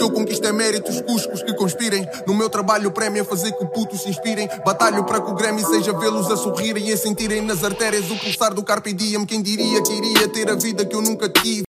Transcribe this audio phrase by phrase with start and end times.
[0.00, 2.06] que eu conquisto é méritos, cuscos que conspirem.
[2.26, 4.48] No meu trabalho, o prémio é fazer que o puto se inspirem.
[4.64, 8.16] Batalho para que o Grammy seja vê-los a sorrirem e a sentirem nas artérias o
[8.16, 9.26] pulsar do Carpe Diem.
[9.26, 11.64] Quem diria que iria ter a vida que eu nunca tive?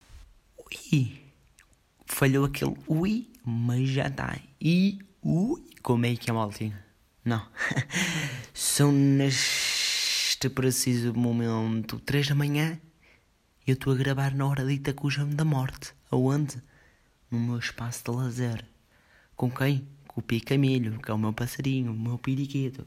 [0.58, 1.22] Ui,
[2.06, 4.40] falhou aquele ui, mas já está.
[4.62, 6.82] E ui, como é que é maltinha?
[7.26, 7.46] Não.
[8.54, 12.80] São neste preciso momento, 3 da manhã.
[13.68, 15.94] Eu estou a gravar na hora dita cuja da morte.
[16.10, 16.62] Aonde?
[17.32, 18.66] No meu espaço de lazer.
[19.36, 19.88] Com quem?
[20.08, 22.86] Com o Picamilho, que é o meu passarinho, o meu periquito.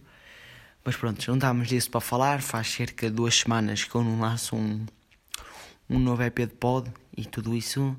[0.84, 2.42] Mas pronto, não estávamos disso para falar.
[2.42, 4.84] Faz cerca de duas semanas que eu não lanço um,
[5.88, 7.96] um novo EP de pod e tudo isso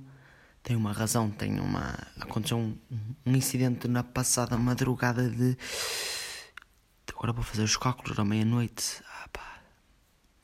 [0.61, 1.31] tem uma razão.
[1.31, 1.97] Tem uma.
[2.21, 2.77] Aconteceu um,
[3.25, 5.57] um incidente na passada madrugada de
[7.25, 9.01] Agora vou fazer os cálculos à meia-noite.
[9.07, 9.59] Ah, pá.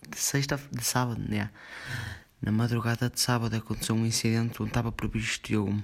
[0.09, 1.51] De sexta, de sábado, né?
[2.41, 5.81] Na madrugada de sábado aconteceu um incidente onde estava previsto eu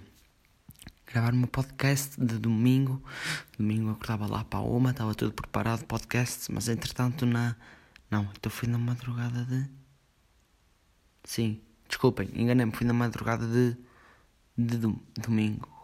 [1.06, 3.02] gravar meu podcast de domingo.
[3.58, 7.56] Domingo eu acordava lá para a uma, estava tudo preparado, podcast, mas entretanto na.
[8.10, 9.70] Não, então fui na madrugada de.
[11.24, 13.78] Sim, desculpem, enganei-me, fui na madrugada de.
[14.58, 14.78] de
[15.22, 15.78] domingo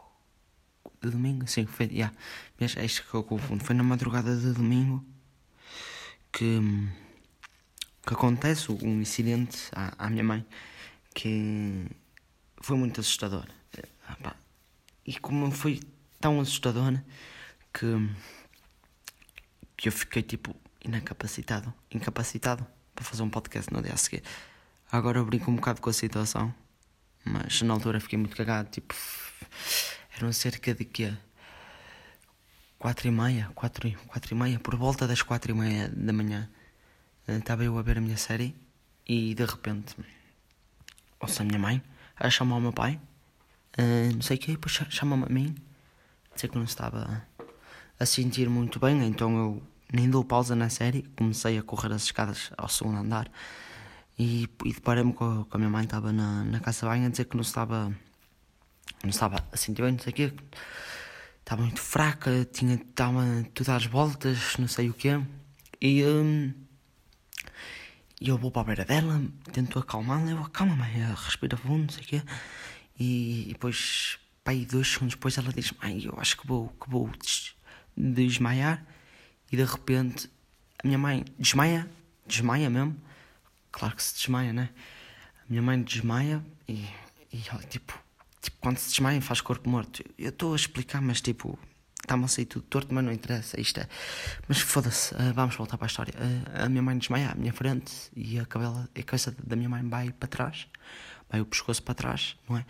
[1.04, 2.16] de domingo, sim, foi, yeah.
[2.60, 3.64] Mas é isto que eu confundo.
[3.64, 5.06] Foi na madrugada de domingo
[6.32, 6.60] que,
[8.06, 10.46] que acontece um incidente à, à minha mãe
[11.14, 11.88] que
[12.62, 13.46] foi muito assustador.
[15.06, 15.82] E como foi
[16.20, 17.00] tão assustador
[17.74, 17.86] que,
[19.76, 24.24] que eu fiquei tipo incapacitado, incapacitado para fazer um podcast no dia a seguir.
[24.92, 26.54] Agora eu brinco um bocado com a situação,
[27.26, 28.96] mas na altura fiquei muito cagado, tipo
[30.16, 31.14] eram cerca de quê?
[32.78, 36.50] Quatro e meia, quatro, quatro e meia, por volta das quatro e meia da manhã.
[37.28, 38.56] Eh, estava eu a ver a minha série
[39.08, 39.96] e de repente
[41.20, 41.82] ouço a minha mãe
[42.16, 43.00] a chamar o meu pai,
[43.78, 45.56] uh, não sei o que, depois chama-me a mim,
[46.36, 47.26] sei que não estava
[48.00, 52.04] a sentir muito bem, então eu nem dou pausa na série, comecei a correr as
[52.04, 53.32] escadas ao segundo andar
[54.18, 57.10] e, e deparei-me com, com a minha mãe, estava na, na casa de banho a
[57.10, 57.94] dizer que não estava
[59.04, 60.34] não estava a sentir bem, não sei o quê.
[61.40, 63.22] Estava muito fraca, tinha, estava
[63.54, 65.22] tudo às voltas, não sei o quê.
[65.82, 66.54] E hum,
[68.22, 72.04] eu vou para a beira dela, tento acalmá-la, eu acalma mãe, respira fundo, não sei
[72.04, 72.22] o quê.
[73.00, 76.90] E, e depois, pai, dois segundos depois ela diz, mãe, eu acho que vou, que
[76.90, 77.56] vou des
[77.96, 78.86] desmaiar.
[79.52, 80.30] E de repente
[80.84, 81.90] a minha mãe desmaia,
[82.26, 82.96] desmaia mesmo.
[83.72, 84.70] Claro que se desmaia, né?
[85.42, 86.88] A minha mãe desmaia e,
[87.32, 88.00] e tipo,
[88.44, 90.04] Tipo, quando se desmaia faz corpo morto.
[90.18, 91.58] Eu estou a explicar, mas tipo,
[92.04, 93.60] está-me a sair tudo torto, mas não interessa.
[93.60, 93.88] Isto é.
[94.48, 96.14] Mas foda-se, uh, vamos voltar para a história.
[96.14, 99.70] Uh, a minha mãe desmaia à minha frente e a, cabela, a cabeça da minha
[99.70, 100.68] mãe vai para trás,
[101.30, 102.66] vai o pescoço para trás, não é?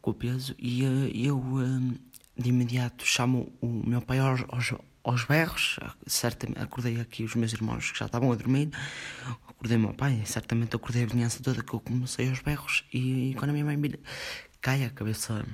[0.00, 0.54] Com o peso.
[0.58, 1.42] E uh, eu
[2.36, 4.42] de imediato chamo o meu pai aos,
[5.04, 5.78] aos, berros.
[6.06, 8.70] Certamente acordei aqui os meus irmãos que já estavam a dormir.
[9.48, 12.84] Acordei o meu pai, certamente acordei a vizinhança toda que eu comecei aos berros.
[12.92, 14.00] E, e quando a minha mãe me
[14.60, 15.44] cai a cabeça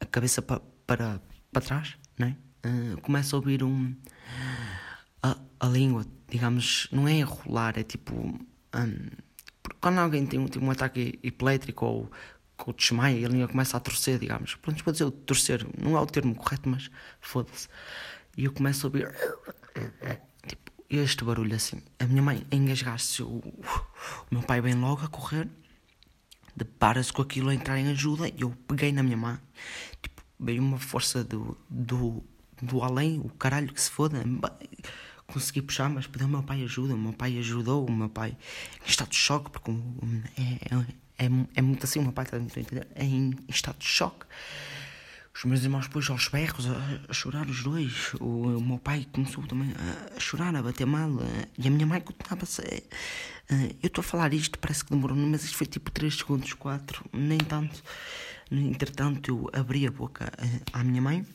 [0.00, 1.20] a cabeça pa, para
[1.52, 2.36] para trás, né?
[2.64, 3.94] Uh, começa a ouvir um
[5.22, 9.10] a, a língua, digamos, não é rolar, é tipo um,
[9.80, 12.10] quando alguém tem, tem um ataque epilétrico ou
[12.66, 14.56] ou desmaia a língua começa a torcer, digamos.
[14.56, 17.68] Pronto, pode dizer torcer, não é o termo correto, mas foda-se.
[18.36, 19.14] E eu começo a ouvir
[20.44, 21.80] tipo, este barulho assim.
[22.00, 23.54] A minha mãe engasgaste, o, o
[24.32, 25.48] meu pai vem logo a correr
[26.58, 29.38] depara-se com aquilo a entrar em ajuda e eu peguei na minha mão.
[30.38, 32.22] Veio uma força do, do,
[32.62, 34.22] do além, o caralho que se foda.
[35.26, 36.94] Consegui puxar, mas pediu o meu pai ajuda.
[36.94, 38.36] O meu pai ajudou, o meu pai
[38.84, 42.38] em estado de choque, porque é, é, é, é muito assim, o meu pai está
[42.94, 44.24] é em estado de choque.
[45.34, 48.12] Os meus irmãos depois aos berros, a, a, chorar os dois.
[48.14, 51.10] O, o, meu pai começou também a, a chorar, a bater mal.
[51.56, 52.60] e a minha mãe continuava-se.
[52.62, 56.52] Uh, eu estou a falar isto, parece que demorou, mas isto foi tipo 3 segundos,
[56.54, 57.84] 4, nem tanto.
[58.50, 61.26] Entretanto, eu abri a boca uh, à minha mãe.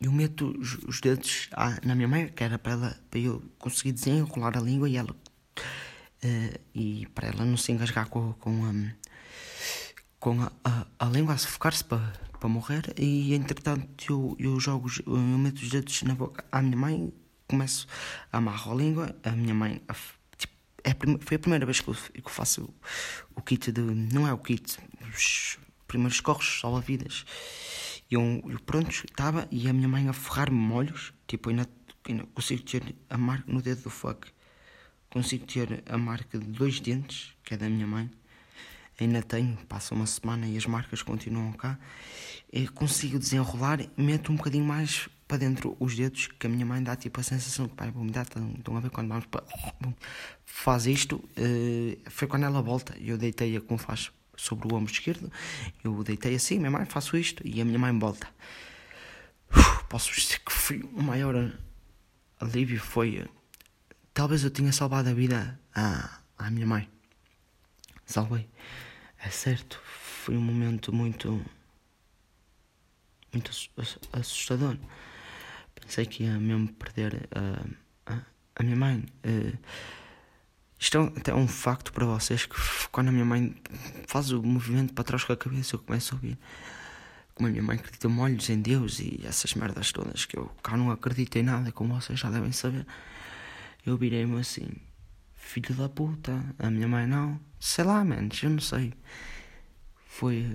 [0.00, 1.48] Eu meto os, os dedos
[1.82, 5.16] na minha mãe, que era para, ela, para eu conseguir desenrolar a língua e ela.
[6.24, 8.90] Uh, e para ela não se engasgar com, com,
[10.18, 12.12] com a, a, a língua, a sufocar-se para
[12.44, 16.76] para morrer e entretanto eu, eu jogo, eu meto os dedos na boca à minha
[16.76, 17.10] mãe,
[17.48, 17.86] começo
[18.30, 19.94] a amarrar a língua, a minha mãe a,
[20.36, 20.52] tipo,
[20.84, 22.74] é a foi a primeira vez que eu, que eu faço o,
[23.36, 24.76] o, kit de, não é o kit,
[25.10, 25.58] os
[25.94, 27.24] primeiros corros salva-vidas.
[28.10, 31.68] E eu, eu pronto, estava e a minha mãe a ferrar-me molhos, tipo, ainda,
[32.06, 34.28] ainda consigo ter a marca no dedo do fuck,
[35.08, 38.10] consigo ter a marca de dois dentes, que é da minha mãe
[39.00, 41.78] ainda tenho, passa uma semana e as marcas continuam cá.
[42.52, 46.66] eu consigo desenrolar e meto um bocadinho mais para dentro os dedos, que a minha
[46.66, 49.44] mãe dá tipo a sensação que, me dar, estão a ver quando vamos para.
[50.44, 55.30] Faz isto, uh, foi quando ela volta, eu deitei-a como faz sobre o ombro esquerdo,
[55.82, 58.28] eu deitei assim, minha mãe, faço isto, e a minha mãe volta.
[59.50, 61.52] Uf, posso dizer que foi o maior
[62.40, 63.26] alívio, foi.
[64.12, 66.88] Talvez eu tenha salvado a vida à, à minha mãe.
[68.06, 68.48] Salvei.
[69.18, 71.44] É certo, foi um momento muito.
[73.32, 73.50] muito
[74.12, 74.76] assustador.
[75.74, 78.22] Pensei que ia mesmo perder a, a,
[78.56, 79.04] a minha mãe.
[79.24, 79.58] Uh,
[80.84, 82.54] isto é um, até um facto para vocês que
[82.92, 83.56] quando a minha mãe
[84.06, 86.38] faz o movimento para trás com a cabeça eu começo a ouvir.
[87.34, 90.76] Como a minha mãe acredita molhos em Deus e essas merdas todas que eu cá
[90.76, 92.86] não acredito em nada, como vocês já devem saber.
[93.86, 94.68] Eu virei-me assim,
[95.34, 97.40] filho da puta, a minha mãe não.
[97.58, 98.92] Sei lá, menos, eu não sei.
[100.06, 100.54] Foi.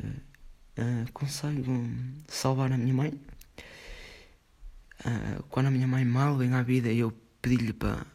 [0.77, 1.89] Uh, consigo
[2.27, 3.19] salvar a minha mãe.
[5.03, 7.11] Uh, quando a minha mãe mal vem à vida, eu
[7.41, 8.05] pedi-lhe para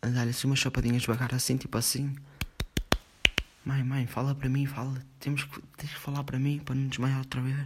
[0.00, 2.14] dar-lhe assim umas chapadinhas devagar, assim, tipo assim.
[3.64, 5.02] Mãe, mãe, fala para mim, fala.
[5.20, 7.56] Temos que, tens que falar para mim para não desmaiar outra vez.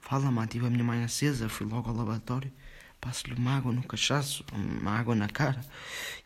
[0.00, 0.46] Fala, mãe.
[0.46, 2.52] Tive a minha mãe acesa, fui logo ao lavatório.
[3.00, 5.60] Passo-lhe uma água no cachaço, uma água na cara.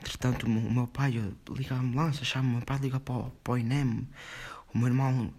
[0.00, 1.12] Entretanto, o meu pai
[1.50, 4.08] liga a ambulância, chama o meu pai, liga para o, para o INEM.
[4.72, 5.32] O meu irmão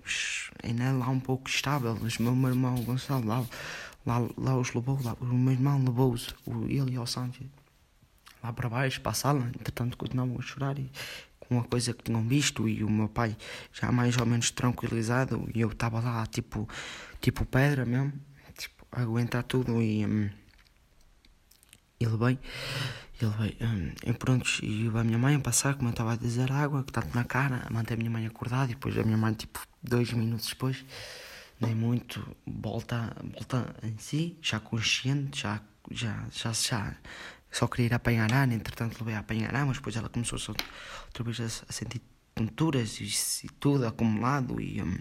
[0.61, 3.45] ainda é lá um pouco estável, mas o meu irmão Gonçalo lá,
[4.05, 6.35] lá, lá os levou, lá, o meu irmão levou-os,
[6.67, 7.39] ele e o Santos
[8.43, 9.51] lá para baixo, para a sala.
[9.59, 10.91] Entretanto, continuavam a chorar e
[11.39, 12.67] com uma coisa que tinham visto.
[12.67, 13.35] E o meu pai
[13.73, 15.49] já mais ou menos tranquilizado.
[15.53, 16.67] E eu estava lá, tipo,
[17.19, 18.13] tipo pedra mesmo,
[18.57, 19.81] tipo, a aguentar tudo.
[19.81, 20.29] E hum,
[21.99, 22.39] ele veio.
[23.21, 26.15] Ele veio, hum, e pronto, e a minha mãe a passar, como eu estava a
[26.15, 29.03] dizer, água, que tanto na cara, a manter a minha mãe acordada, e depois a
[29.03, 30.83] minha mãe, tipo, dois minutos depois,
[31.59, 35.61] nem muito, volta, volta em si, já consciente, já,
[35.91, 36.95] já, já, já,
[37.51, 41.23] só queria ir apanhar Ana, entretanto levei a apanhar Ana, mas depois ela começou outra
[41.23, 42.01] vez a, a sentir
[42.33, 44.97] tonturas e, e, tudo acumulado e, um,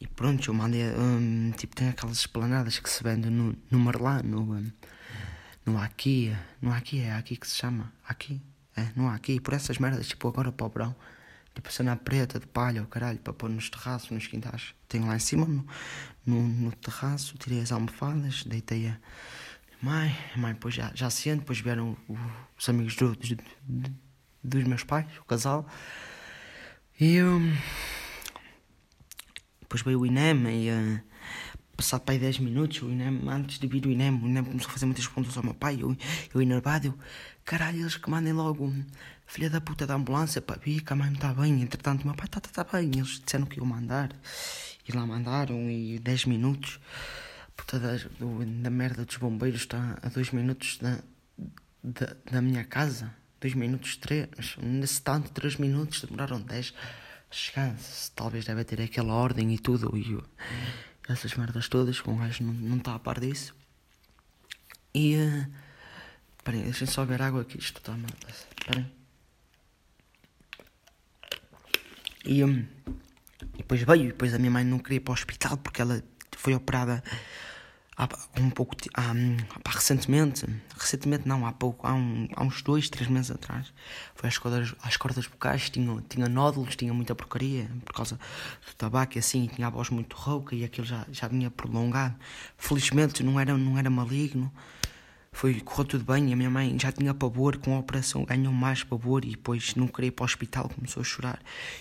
[0.00, 4.22] e pronto, eu mandei, um, tipo, tem aquelas esplanadas que se vendem no, no Marlã,
[4.22, 4.72] no, um,
[5.66, 8.40] no Aqui, no Aqui, é aqui que se chama, aqui,
[8.74, 10.96] é, no Aqui, por essas merdas, tipo, agora para o verão,
[11.54, 15.16] tipo, cena preta de palha, o caralho, para pôr nos terraços, nos quintais, tenho lá
[15.16, 15.66] em cima, no,
[16.24, 18.98] no, no terraço, tirei as almofadas, deitei a
[19.82, 21.96] Mãe, mãe, depois já, já sente, depois vieram
[22.58, 23.36] os amigos do, dos,
[24.42, 25.66] dos meus pais, o casal.
[26.98, 27.40] E eu.
[29.60, 30.70] Depois veio o INEM e.
[30.70, 31.16] Uh,
[31.76, 34.70] passado para aí 10 minutos, o INEM, antes de vir o INEM, o INEM começou
[34.70, 35.78] a fazer muitas perguntas ao meu pai.
[35.80, 35.94] Eu,
[36.34, 36.98] eu enervado, eu,
[37.44, 38.72] caralho, eles que mandem logo,
[39.26, 41.60] filha da puta da ambulância, para vir, que a mãe está bem.
[41.60, 42.90] Entretanto, o meu pai está tá, tá bem.
[42.96, 44.10] Eles disseram que iam mandar.
[44.88, 46.80] E lá mandaram, e 10 minutos
[47.56, 50.98] puta do, da merda dos bombeiros está a dois minutos da,
[51.82, 53.14] da, da minha casa.
[53.40, 54.28] Dois minutos, três.
[54.62, 56.74] Nesse tanto, três minutos, demoraram dez
[57.30, 57.74] a chegar.
[58.14, 59.96] Talvez deve ter aquela ordem e tudo.
[59.96, 60.18] E
[61.08, 63.54] essas merdas todas, com gajo não está a par disso.
[64.94, 65.16] E.
[65.16, 65.66] Uh,
[66.46, 67.58] Esperem, deixem só ver água aqui.
[67.58, 68.08] Isto está mal.
[68.28, 68.92] Esperem.
[72.24, 72.64] E, um,
[73.54, 74.04] e depois veio.
[74.04, 76.00] E depois a minha mãe não queria ir para o hospital porque ela
[76.36, 77.02] foi operada
[77.96, 80.44] há um pouco há, há, recentemente
[80.78, 83.72] recentemente não há pouco há, um, há uns dois três meses atrás
[84.14, 88.16] foi às cordas às cordas vocais tinha tinha nódulos tinha muita porcaria por causa
[88.66, 92.14] do tabaco e assim tinha a voz muito rouca e aquilo já já vinha prolongado.
[92.58, 94.52] Felizmente não era não era maligno
[95.32, 98.84] foi correu tudo bem a minha mãe já tinha pavor com a operação ganhou mais
[98.84, 101.40] pavor e depois não queria ir para o hospital começou a chorar.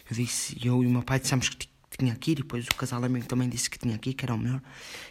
[0.10, 3.04] Eu disse eu e o meu pai dissemos que tinha ir e depois o casal
[3.04, 4.62] amigo também disse que tinha ir que era o melhor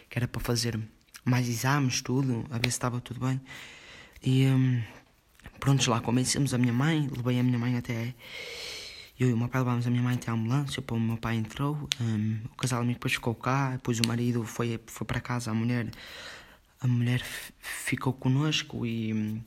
[0.09, 0.79] que era para fazer
[1.25, 3.41] mais exames, tudo, a ver se estava tudo bem.
[4.23, 4.81] E um,
[5.59, 8.13] pronto, lá convencemos a minha mãe, levei a minha mãe até.
[9.19, 11.37] Eu e o meu pai levámos a minha mãe até a ambulância, o meu pai
[11.37, 15.51] entrou, um, o casal amigo depois ficou cá, depois o marido foi, foi para casa,
[15.51, 15.89] a mulher,
[16.81, 17.23] a mulher
[17.59, 19.41] ficou connosco e, hum,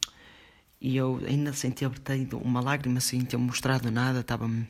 [0.80, 4.66] e eu ainda senti vertido uma lágrima sem ter mostrado nada, estava-me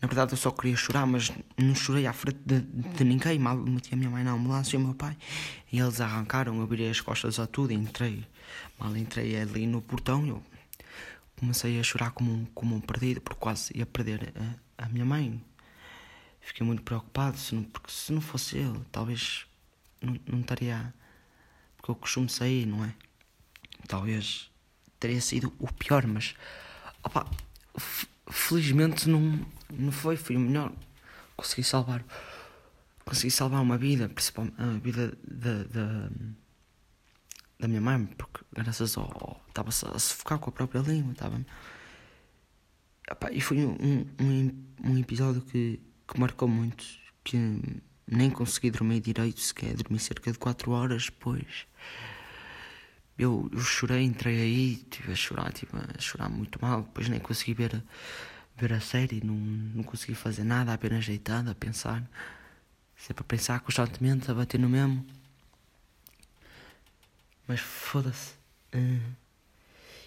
[0.00, 3.38] na verdade eu só queria chorar, mas não chorei à frente de, de ninguém.
[3.38, 5.16] Mal meti a minha mãe na ambulância e o meu pai.
[5.72, 8.24] E eles arrancaram, eu virei as costas a tudo e entrei.
[8.78, 10.42] Mal entrei ali no portão, eu
[11.38, 14.32] comecei a chorar como um, como um perdido, porque quase ia perder
[14.78, 15.42] a, a minha mãe.
[16.40, 19.46] Fiquei muito preocupado, se não, porque se não fosse ele, talvez
[20.00, 20.94] não, não estaria.
[21.76, 22.94] Porque eu costumo sair, não é?
[23.88, 24.50] Talvez
[25.00, 26.34] teria sido o pior, mas.
[27.02, 27.28] Opa,
[28.30, 30.72] felizmente não, não foi, foi o melhor.
[31.36, 32.04] Consegui salvar
[33.08, 36.10] consegui salvar uma vida, principalmente a vida da, da,
[37.58, 39.40] da minha mãe, porque graças ao.
[39.48, 41.44] estava a sufocar com a própria língua, estava.
[43.32, 46.84] E foi um, um, um episódio que, que marcou muito,
[47.24, 47.36] que
[48.06, 51.66] nem consegui dormir direito, sequer dormi cerca de 4 horas depois.
[53.18, 57.18] Eu, eu chorei, entrei aí, estive a chorar, estive a chorar muito mal, depois nem
[57.18, 57.82] consegui ver,
[58.58, 62.02] ver a série, não, não consegui fazer nada, apenas deitado, a pensar.
[62.96, 65.06] Sempre a pensar constantemente, a bater no mesmo.
[67.46, 68.32] Mas foda-se.
[68.74, 69.00] Uh,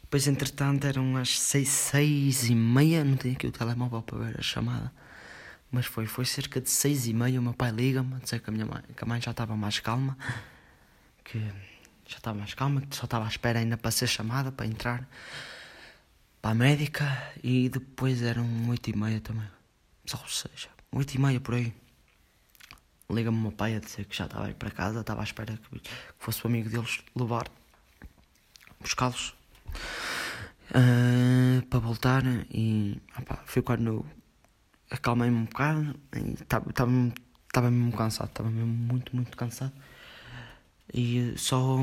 [0.02, 4.40] depois, entretanto, eram as seis, seis e meia, não tenho aqui o telemóvel para ver
[4.40, 4.92] a chamada.
[5.72, 8.54] Mas foi, foi cerca de seis e meia, o meu pai liga-me, dizer que a
[8.54, 10.18] minha mãe, que a mãe já estava mais calma,
[11.24, 11.40] que
[12.06, 15.08] já estava mais calma, que só estava à espera ainda para ser chamada, para entrar
[16.42, 19.48] para a médica, e depois eram oito e meia também.
[20.14, 21.74] Ou seja, oito e meia por aí.
[23.10, 25.58] Liga-me o meu pai a dizer que já estava aí para casa, estava à espera
[25.58, 25.82] que
[26.18, 27.48] fosse o amigo deles levar,
[28.80, 29.36] buscá-los
[30.72, 32.24] uh, para voltar.
[32.50, 34.06] E opa, foi quando
[34.90, 36.00] acalmei-me um bocado.
[36.42, 39.74] Estava mesmo cansado, estava mesmo muito, muito cansado.
[40.94, 41.78] E só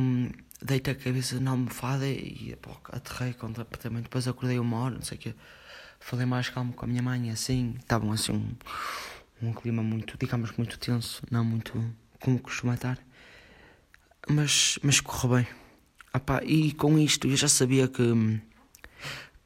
[0.62, 4.04] deitei a cabeça na almofada e pô, aterrei completamente.
[4.04, 5.34] Depois acordei uma hora, não sei o quê.
[6.00, 7.74] Falei mais calmo com a minha mãe, assim.
[7.78, 8.54] Estavam assim um
[9.42, 12.98] um clima muito, digamos, muito tenso, não muito como costuma estar.
[14.28, 15.46] Mas, mas correu bem.
[16.14, 18.40] Epá, e com isto eu já sabia que,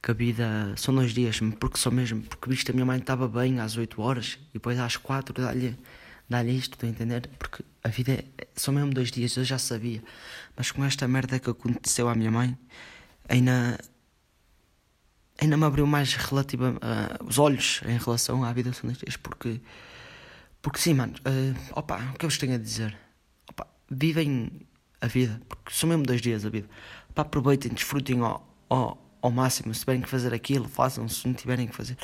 [0.02, 3.28] que a vida são dois dias, porque só mesmo, porque visto a minha mãe estava
[3.28, 5.76] bem às 8 horas e depois às 4 dá-lhe
[6.28, 7.28] dá isto, estou a entender?
[7.38, 8.25] Porque a vida é,
[8.55, 10.03] são mesmo dois dias, eu já sabia.
[10.57, 12.57] Mas com esta merda que aconteceu à minha mãe,
[13.29, 13.79] ainda,
[15.41, 19.61] ainda me abriu mais relativa uh, os olhos em relação à vida sonantes, porque
[20.62, 22.97] porque sim, mano, uh, opa, o que eu vos tenho a dizer?
[23.51, 24.49] Opa, vivem
[25.01, 26.69] a vida, porque são mesmo dois dias a vida.
[27.11, 31.35] Opa, aproveitem, desfrutem ao, ao, ao máximo, se tiverem que fazer aquilo, façam, se não
[31.35, 31.99] tiverem que fazer.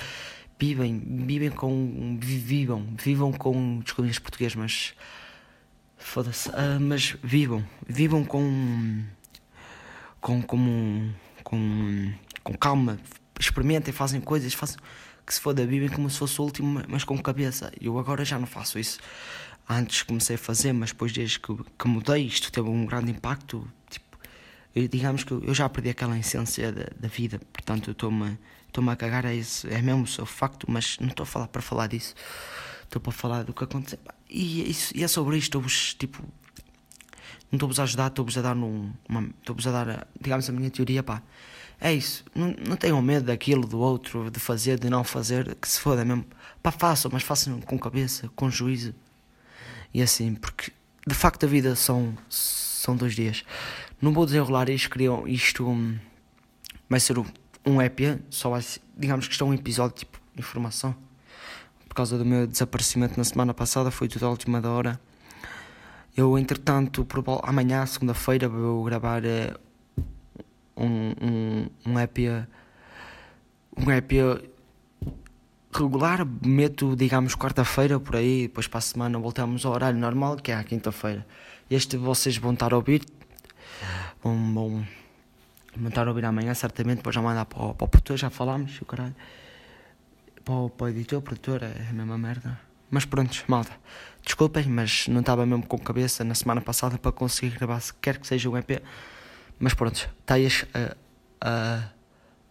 [0.58, 2.18] Vivem, vivem com.
[2.20, 3.78] Vivam, vivam com.
[3.78, 4.92] Desculpem os português, mas.
[5.98, 6.48] Foda-se.
[6.48, 9.04] Uh, mas vivam, vivam com.
[10.20, 10.42] Com.
[10.42, 11.10] Com.
[11.42, 12.12] Com,
[12.42, 12.98] com calma,
[13.40, 14.78] experimentem, fazem coisas, façam
[15.28, 17.70] que se foda, vivem como se fosse o último, mas com cabeça.
[17.78, 18.98] Eu agora já não faço isso.
[19.68, 23.70] Antes comecei a fazer, mas depois desde que, que mudei, isto teve um grande impacto.
[23.90, 24.18] Tipo,
[24.90, 29.26] digamos que eu já perdi aquela essência da, da vida, portanto eu estou-me a cagar
[29.26, 32.14] a isso, é mesmo o facto, mas não estou a falar para falar disso,
[32.88, 33.98] estou para falar do que aconteceu.
[34.28, 36.22] E, e é sobre isto, estou-vos, tipo,
[37.50, 38.92] não estou-vos a ajudar, estou-vos a dar, num,
[39.40, 41.22] estou-vos a dar, digamos, a minha teoria, pá.
[41.80, 42.24] É isso.
[42.34, 46.04] Não, não tenham medo daquilo, do outro, de fazer, de não fazer, que se foda
[46.04, 46.26] mesmo.
[46.62, 48.94] Pá, façam, mas façam com cabeça, com juízo.
[49.94, 50.72] E assim, porque
[51.06, 53.44] de facto a vida são, são dois dias.
[54.00, 55.98] Não vou desenrolar isto, queria isto um,
[56.88, 57.24] vai ser um,
[57.64, 60.94] um EP, só vai ser, digamos que isto é um episódio tipo informação.
[61.98, 65.00] Causa do meu desaparecimento na semana passada, foi tudo à última da hora.
[66.16, 67.04] Eu, entretanto,
[67.42, 69.58] amanhã, segunda-feira, vou gravar uh,
[70.76, 72.18] um, um, um EP
[73.76, 74.12] um EP
[75.74, 80.52] regular, meto digamos quarta-feira por aí, depois para a semana voltamos ao horário normal, que
[80.52, 81.26] é à quinta-feira.
[81.68, 83.04] Este vocês vão estar a ouvir,
[84.22, 84.86] vão, vão,
[85.88, 88.80] estar a ouvir amanhã, certamente, depois já mandar para o, para o produtor, já falámos,
[88.80, 89.16] o caralho.
[90.48, 92.58] Para o, para o editor, produtor, é a mesma merda.
[92.90, 93.70] Mas pronto, malta,
[94.24, 98.16] desculpem, mas não estava mesmo com cabeça na semana passada para conseguir gravar, se quer
[98.16, 98.82] que seja um EP.
[99.58, 100.96] Mas pronto, está aí a,
[101.42, 101.76] a,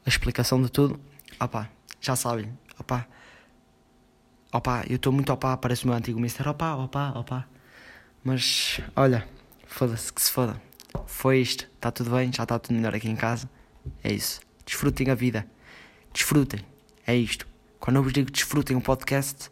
[0.06, 1.00] a, explicação de tudo.
[1.40, 2.56] Opá, já sabem.
[2.80, 3.08] Opá,
[4.54, 6.48] opá, eu estou muito opá, parece o meu antigo mister.
[6.48, 7.48] Opá, opá, opá.
[8.24, 9.28] Mas, olha,
[9.66, 10.62] foda-se que se foda.
[11.08, 13.50] Foi isto, está tudo bem, já está tudo melhor aqui em casa.
[14.04, 14.40] É isso.
[14.64, 15.48] Desfrutem a vida.
[16.14, 16.64] Desfrutem.
[17.08, 17.57] É isto.
[17.80, 19.50] Quando eu vos digo desfrutem o podcast,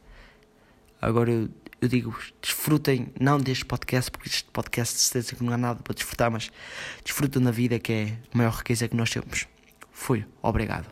[1.02, 1.50] agora eu
[1.82, 5.82] eu digo, desfrutem não deste podcast, porque este podcast de certeza que não há nada
[5.84, 6.52] para desfrutar, mas
[7.04, 9.48] desfrutem da vida que é a maior riqueza que nós temos.
[9.92, 10.88] Fui, obrigado.